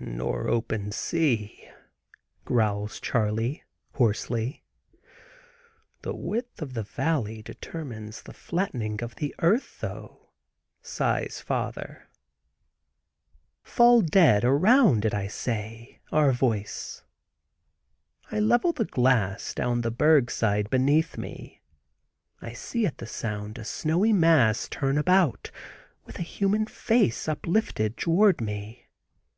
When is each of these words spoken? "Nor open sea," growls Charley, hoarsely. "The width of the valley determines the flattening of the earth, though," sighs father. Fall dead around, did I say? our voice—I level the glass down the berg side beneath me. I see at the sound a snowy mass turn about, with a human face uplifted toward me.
"Nor 0.00 0.48
open 0.48 0.90
sea," 0.92 1.66
growls 2.44 3.00
Charley, 3.00 3.64
hoarsely. 3.94 4.62
"The 6.02 6.14
width 6.14 6.60
of 6.60 6.74
the 6.74 6.82
valley 6.82 7.40
determines 7.40 8.20
the 8.20 8.34
flattening 8.34 9.02
of 9.02 9.14
the 9.14 9.34
earth, 9.38 9.80
though," 9.80 10.28
sighs 10.82 11.40
father. 11.40 12.10
Fall 13.62 14.02
dead 14.02 14.44
around, 14.44 15.00
did 15.00 15.14
I 15.14 15.26
say? 15.28 16.00
our 16.10 16.32
voice—I 16.32 18.40
level 18.40 18.72
the 18.74 18.84
glass 18.84 19.54
down 19.54 19.80
the 19.80 19.90
berg 19.90 20.30
side 20.30 20.68
beneath 20.68 21.16
me. 21.16 21.62
I 22.42 22.52
see 22.52 22.84
at 22.84 22.98
the 22.98 23.06
sound 23.06 23.56
a 23.56 23.64
snowy 23.64 24.12
mass 24.12 24.68
turn 24.68 24.98
about, 24.98 25.50
with 26.04 26.18
a 26.18 26.22
human 26.28 26.66
face 26.66 27.26
uplifted 27.26 27.96
toward 27.96 28.42
me. 28.42 28.86